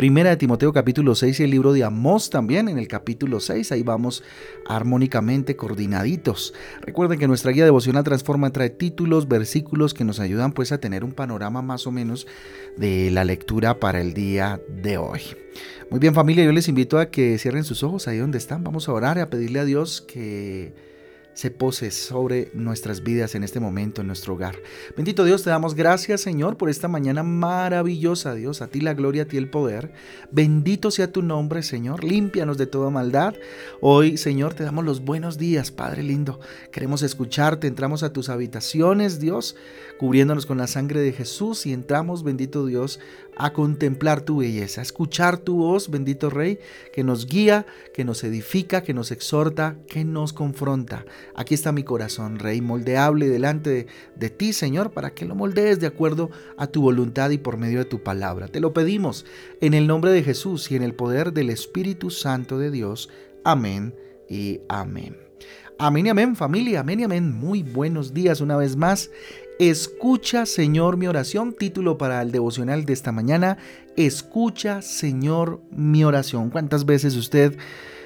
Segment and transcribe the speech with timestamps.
[0.00, 3.70] Primera de Timoteo capítulo 6 y el libro de Amós también en el capítulo 6.
[3.70, 4.24] Ahí vamos
[4.66, 6.54] armónicamente coordinaditos.
[6.80, 11.04] Recuerden que nuestra guía devocional Transforma trae títulos, versículos que nos ayudan pues a tener
[11.04, 12.26] un panorama más o menos
[12.78, 15.20] de la lectura para el día de hoy.
[15.90, 18.64] Muy bien familia, yo les invito a que cierren sus ojos ahí donde están.
[18.64, 20.72] Vamos a orar y a pedirle a Dios que
[21.34, 24.56] se pose sobre nuestras vidas en este momento, en nuestro hogar.
[24.96, 28.62] Bendito Dios, te damos gracias, Señor, por esta mañana maravillosa, Dios.
[28.62, 29.92] A ti la gloria, a ti el poder.
[30.30, 32.04] Bendito sea tu nombre, Señor.
[32.04, 33.34] Límpianos de toda maldad.
[33.80, 36.40] Hoy, Señor, te damos los buenos días, Padre lindo.
[36.72, 37.66] Queremos escucharte.
[37.66, 39.56] Entramos a tus habitaciones, Dios,
[39.98, 43.00] cubriéndonos con la sangre de Jesús y entramos, bendito Dios,
[43.36, 46.58] a contemplar tu belleza, a escuchar tu voz, bendito Rey,
[46.92, 51.04] que nos guía, que nos edifica, que nos exhorta, que nos confronta.
[51.34, 55.86] Aquí está mi corazón, Rey, moldeable delante de, ti, Señor, para que lo moldees de
[55.86, 58.48] acuerdo a tu voluntad y por medio de tu palabra.
[58.48, 59.24] Te lo pedimos
[59.60, 63.10] en el nombre de Jesús y en el poder del Espíritu Santo de Dios.
[63.44, 63.94] Amén
[64.28, 65.16] y amén.
[65.78, 67.32] Amén y amén, familia, amén y amén.
[67.32, 69.10] Muy buenos días una vez más.
[69.60, 71.52] Escucha, Señor, mi oración.
[71.52, 73.58] Título para el devocional de esta mañana.
[73.94, 76.48] Escucha, Señor, mi oración.
[76.48, 77.58] ¿Cuántas veces usted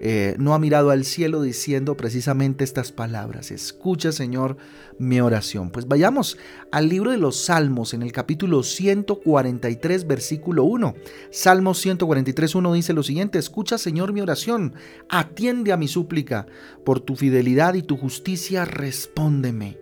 [0.00, 3.52] eh, no ha mirado al cielo diciendo precisamente estas palabras?
[3.52, 4.56] Escucha, Señor,
[4.98, 5.70] mi oración.
[5.70, 6.36] Pues vayamos
[6.72, 10.96] al libro de los Salmos en el capítulo 143, versículo 1.
[11.30, 13.38] Salmo 143, 1 dice lo siguiente.
[13.38, 14.74] Escucha, Señor, mi oración.
[15.08, 16.48] Atiende a mi súplica.
[16.84, 19.78] Por tu fidelidad y tu justicia, respóndeme.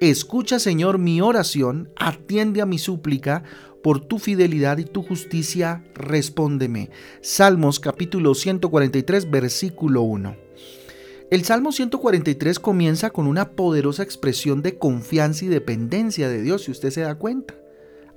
[0.00, 3.42] Escucha, Señor, mi oración, atiende a mi súplica,
[3.82, 6.88] por tu fidelidad y tu justicia, respóndeme.
[7.20, 10.36] Salmos capítulo 143, versículo 1.
[11.30, 16.70] El Salmo 143 comienza con una poderosa expresión de confianza y dependencia de Dios, si
[16.70, 17.54] usted se da cuenta.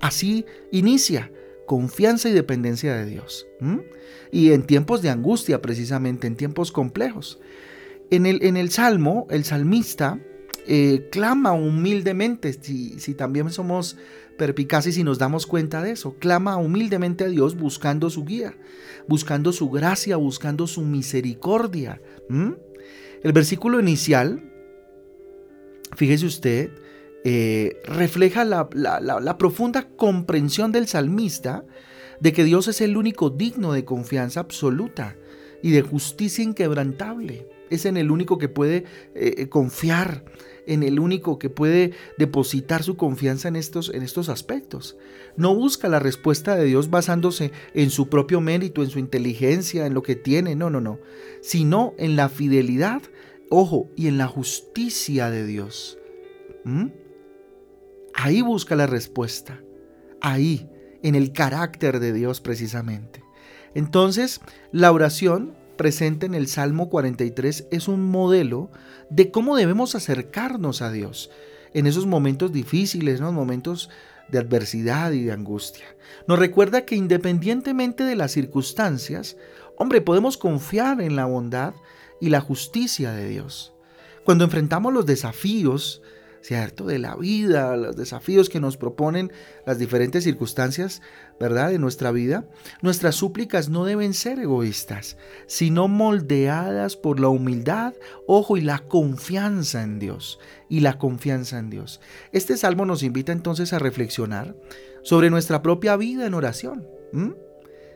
[0.00, 1.30] Así inicia,
[1.66, 3.46] confianza y dependencia de Dios.
[4.32, 7.40] Y en tiempos de angustia, precisamente, en tiempos complejos.
[8.10, 10.18] En el, en el Salmo, el salmista
[10.66, 13.96] eh, clama humildemente, si, si también somos
[14.36, 18.54] perpicaces y nos damos cuenta de eso, clama humildemente a Dios buscando su guía,
[19.06, 22.00] buscando su gracia, buscando su misericordia.
[22.28, 24.42] El versículo inicial,
[25.96, 26.70] fíjese usted,
[27.24, 31.64] eh, refleja la, la, profunda comprensión del salmista
[32.20, 35.16] de que Dios es el único digno de confianza absoluta
[35.62, 37.48] y de justicia inquebrantable.
[37.70, 40.24] Es en el único que puede eh, confiar
[40.66, 44.96] en el único que puede depositar su confianza en estos, en estos aspectos.
[45.36, 49.94] No busca la respuesta de Dios basándose en su propio mérito, en su inteligencia, en
[49.94, 50.98] lo que tiene, no, no, no,
[51.42, 53.02] sino en la fidelidad,
[53.50, 55.98] ojo, y en la justicia de Dios.
[56.64, 56.86] ¿Mm?
[58.14, 59.60] Ahí busca la respuesta,
[60.20, 60.68] ahí,
[61.02, 63.22] en el carácter de Dios precisamente.
[63.74, 64.40] Entonces,
[64.72, 68.70] la oración presente en el Salmo 43 es un modelo
[69.10, 71.30] de cómo debemos acercarnos a Dios
[71.72, 73.32] en esos momentos difíciles, ¿no?
[73.32, 73.90] momentos
[74.28, 75.84] de adversidad y de angustia.
[76.26, 79.36] Nos recuerda que independientemente de las circunstancias,
[79.76, 81.74] hombre, podemos confiar en la bondad
[82.20, 83.74] y la justicia de Dios.
[84.24, 86.00] Cuando enfrentamos los desafíos
[86.44, 86.84] ¿cierto?
[86.84, 89.32] De la vida, los desafíos que nos proponen
[89.64, 91.00] las diferentes circunstancias,
[91.40, 91.70] ¿verdad?
[91.70, 92.46] De nuestra vida.
[92.82, 95.16] Nuestras súplicas no deben ser egoístas,
[95.46, 97.94] sino moldeadas por la humildad,
[98.26, 100.38] ojo, y la confianza en Dios.
[100.68, 102.02] Y la confianza en Dios.
[102.30, 104.54] Este salmo nos invita entonces a reflexionar
[105.02, 106.86] sobre nuestra propia vida en oración.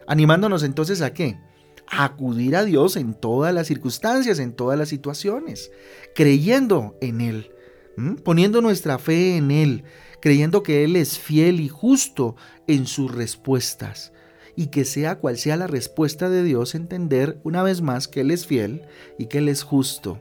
[0.06, 1.38] Animándonos entonces a qué?
[1.87, 5.70] A acudir a Dios en todas las circunstancias, en todas las situaciones,
[6.14, 7.50] creyendo en Él
[8.24, 9.84] poniendo nuestra fe en Él,
[10.20, 12.36] creyendo que Él es fiel y justo
[12.66, 14.12] en sus respuestas.
[14.56, 18.30] Y que sea cual sea la respuesta de Dios, entender una vez más que Él
[18.30, 18.82] es fiel
[19.18, 20.20] y que Él es justo.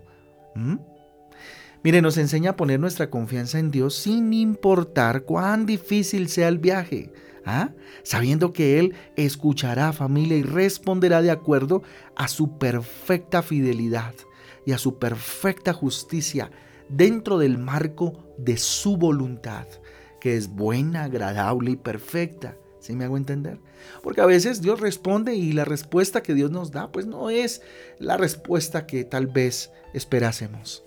[1.83, 6.57] Mire, nos enseña a poner nuestra confianza en Dios sin importar cuán difícil sea el
[6.59, 7.11] viaje.
[7.45, 7.71] ¿ah?
[8.03, 11.81] Sabiendo que Él escuchará familia y responderá de acuerdo
[12.15, 14.13] a su perfecta fidelidad
[14.65, 16.51] y a su perfecta justicia
[16.89, 19.67] dentro del marco de su voluntad,
[20.19, 22.57] que es buena, agradable y perfecta.
[22.79, 23.59] ¿Sí me hago entender?
[24.01, 27.61] Porque a veces Dios responde y la respuesta que Dios nos da, pues no es
[27.99, 30.83] la respuesta que tal vez esperásemos.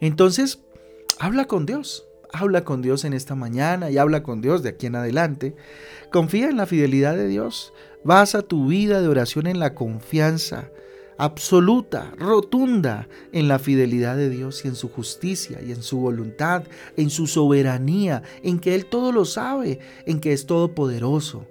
[0.00, 0.60] Entonces,
[1.18, 2.06] habla con Dios.
[2.32, 5.56] Habla con Dios en esta mañana y habla con Dios de aquí en adelante.
[6.12, 7.72] Confía en la fidelidad de Dios.
[8.04, 10.70] Basa tu vida de oración en la confianza
[11.20, 16.64] absoluta, rotunda en la fidelidad de Dios y en su justicia y en su voluntad,
[16.96, 21.46] en su soberanía, en que Él todo lo sabe, en que es todopoderoso.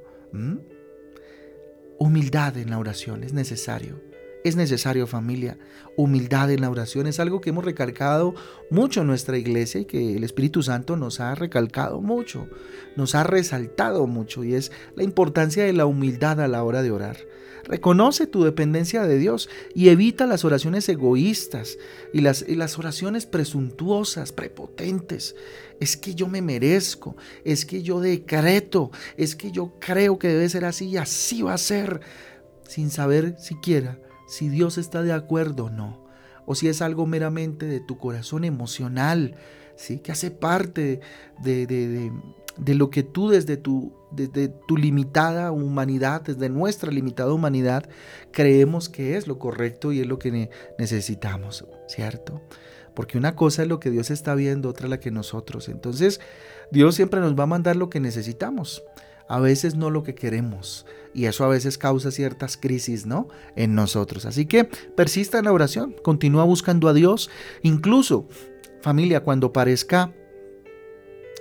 [1.99, 4.08] Humildad en la oración es necesario.
[4.43, 5.57] Es necesario familia.
[5.97, 8.35] Humildad en la oración es algo que hemos recalcado
[8.69, 12.47] mucho en nuestra iglesia y que el Espíritu Santo nos ha recalcado mucho,
[12.95, 16.91] nos ha resaltado mucho y es la importancia de la humildad a la hora de
[16.91, 17.17] orar.
[17.65, 21.77] Reconoce tu dependencia de Dios y evita las oraciones egoístas
[22.13, 25.35] y las, y las oraciones presuntuosas, prepotentes.
[25.81, 30.47] Es que yo me merezco, es que yo decreto, es que yo creo que debe
[30.47, 31.99] ser así y así va a ser,
[32.65, 33.99] sin saber siquiera
[34.29, 36.05] si Dios está de acuerdo o no,
[36.45, 39.35] o si es algo meramente de tu corazón emocional,
[39.75, 39.99] ¿sí?
[39.99, 41.01] que hace parte
[41.41, 47.89] de, de, lo que tú desde tu, desde tu limitada humanidad, desde nuestra limitada humanidad,
[48.31, 52.41] creemos que es lo correcto y es lo que necesitamos, ¿cierto?
[52.93, 55.69] Porque una cosa es lo que Dios está viendo, otra la que nosotros.
[55.69, 56.19] Entonces,
[56.71, 58.83] Dios siempre nos va a mandar lo que necesitamos
[59.29, 60.85] a veces no lo que queremos.
[61.13, 63.27] Y eso a veces causa ciertas crisis, ¿no?
[63.55, 64.25] En nosotros.
[64.25, 67.29] Así que persista en la oración, continúa buscando a Dios.
[67.63, 68.27] Incluso,
[68.81, 70.13] familia, cuando parezca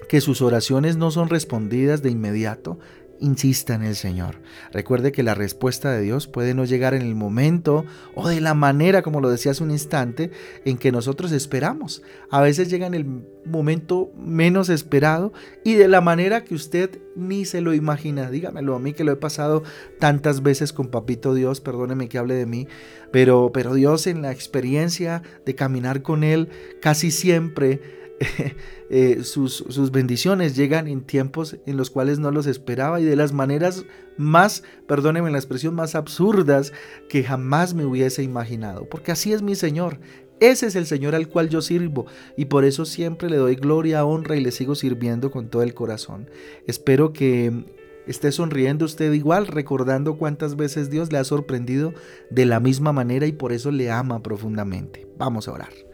[0.08, 2.78] que sus oraciones no son respondidas de inmediato,
[3.20, 4.36] insista en el Señor.
[4.72, 7.84] Recuerde que la respuesta de Dios puede no llegar en el momento
[8.14, 10.30] o de la manera, como lo decía hace un instante,
[10.64, 12.02] en que nosotros esperamos.
[12.30, 13.06] A veces llega en el
[13.44, 15.32] momento menos esperado
[15.64, 18.30] y de la manera que usted ni se lo imagina.
[18.30, 19.62] Dígamelo a mí que lo he pasado
[19.98, 22.68] tantas veces con Papito Dios, perdóneme que hable de mí,
[23.12, 26.48] pero, pero Dios en la experiencia de caminar con Él
[26.80, 27.98] casi siempre
[28.90, 33.16] Eh, sus, sus, bendiciones llegan en tiempos en los cuales no los esperaba y de
[33.16, 33.84] las maneras
[34.16, 36.72] más, perdónenme la expresión, más absurdas
[37.10, 38.88] que jamás me hubiese imaginado.
[38.88, 40.00] Porque así es mi Señor.
[40.40, 44.06] Ese es el Señor al cual yo sirvo y por eso siempre le doy gloria,
[44.06, 46.30] honra y le sigo sirviendo con todo el corazón.
[46.66, 47.66] Espero que
[48.06, 51.92] esté sonriendo usted igual, recordando cuántas veces Dios le ha sorprendido
[52.30, 55.06] de la misma manera y por eso le ama profundamente.
[55.18, 55.87] Vamos a orar.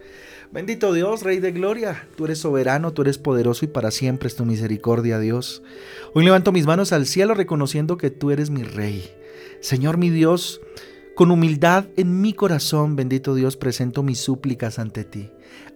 [0.54, 4.36] Bendito Dios, Rey de Gloria, tú eres soberano, tú eres poderoso y para siempre es
[4.36, 5.64] tu misericordia, Dios.
[6.14, 9.04] Hoy levanto mis manos al cielo reconociendo que tú eres mi Rey.
[9.58, 10.60] Señor mi Dios,
[11.16, 15.28] con humildad en mi corazón, bendito Dios, presento mis súplicas ante ti.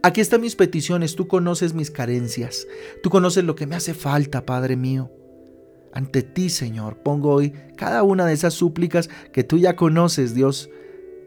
[0.05, 2.69] Aquí están mis peticiones, tú conoces mis carencias,
[3.03, 5.11] tú conoces lo que me hace falta, Padre mío.
[5.93, 10.71] Ante ti, Señor, pongo hoy cada una de esas súplicas que tú ya conoces, Dios,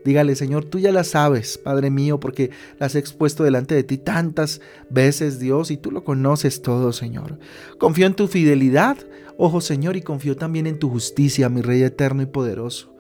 [0.04, 2.50] Dígale, Señor, tú ya las sabes, Padre mío, porque
[2.80, 7.38] las he expuesto delante de ti tantas veces, Dios, y tú lo conoces todo, Señor.
[7.78, 8.98] Confío en tu fidelidad,
[9.38, 12.92] ojo, Señor, y confío también en tu justicia, mi Rey eterno y poderoso.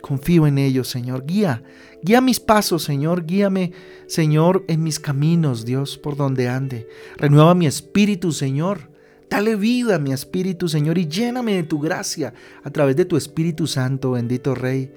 [0.00, 1.24] Confío en ellos, Señor.
[1.24, 1.62] Guía,
[2.02, 3.24] guía mis pasos, Señor.
[3.24, 3.72] Guíame,
[4.06, 6.86] Señor, en mis caminos, Dios, por donde ande.
[7.16, 8.90] Renueva mi espíritu, Señor.
[9.30, 13.16] Dale vida a mi espíritu, Señor, y lléname de tu gracia a través de tu
[13.16, 14.92] Espíritu Santo, bendito Rey.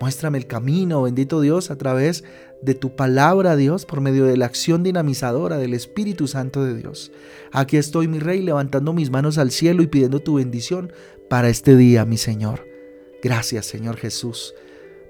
[0.00, 2.24] Muéstrame el camino, bendito Dios, a través
[2.62, 7.12] de tu palabra, Dios, por medio de la acción dinamizadora del Espíritu Santo de Dios.
[7.52, 10.92] Aquí estoy, mi Rey, levantando mis manos al cielo y pidiendo tu bendición
[11.28, 12.66] para este día, mi Señor.
[13.22, 14.54] Gracias, Señor Jesús.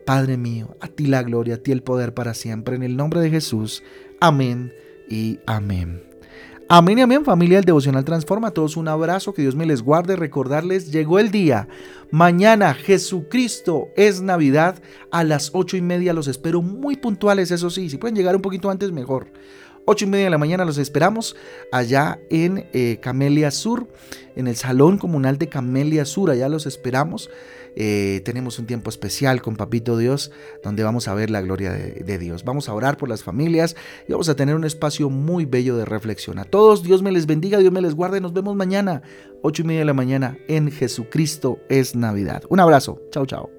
[0.06, 2.76] Padre mío, a ti la gloria, a ti el poder para siempre.
[2.76, 3.82] En el nombre de Jesús.
[4.20, 4.72] Amén
[5.08, 6.07] y amén.
[6.70, 8.48] Amén y amén, familia del Devocional Transforma.
[8.48, 10.16] A todos un abrazo, que Dios me les guarde.
[10.16, 11.66] Recordarles, llegó el día.
[12.10, 14.82] Mañana, Jesucristo es Navidad.
[15.10, 17.88] A las ocho y media los espero muy puntuales, eso sí.
[17.88, 19.32] Si pueden llegar un poquito antes, mejor.
[19.90, 21.34] Ocho y media de la mañana los esperamos
[21.72, 23.88] allá en eh, Camelia Sur,
[24.36, 26.30] en el Salón Comunal de Camelia Sur.
[26.30, 27.30] Allá los esperamos.
[27.74, 30.30] Eh, tenemos un tiempo especial con Papito Dios,
[30.62, 32.44] donde vamos a ver la gloria de, Dios.
[32.44, 33.76] Vamos a orar por las familias
[34.06, 36.38] y vamos a tener un espacio muy bello de reflexión.
[36.38, 38.20] A todos, Dios me les bendiga, Dios me les guarde.
[38.20, 39.00] Nos vemos mañana,
[39.40, 42.42] ocho y media de la mañana, en Jesucristo es Navidad.
[42.50, 43.00] Un abrazo.
[43.10, 43.57] Chao, chao.